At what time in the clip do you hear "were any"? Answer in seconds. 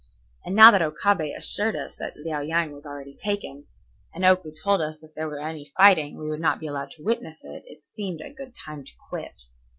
5.29-5.71